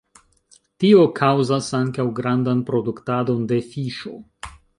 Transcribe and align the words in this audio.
Tio 0.83 1.03
kaŭzas 1.19 1.67
ankaŭ 1.81 2.07
grandan 2.21 2.65
produktadon 2.71 3.45
de 3.53 3.61
fiŝo. 3.69 4.17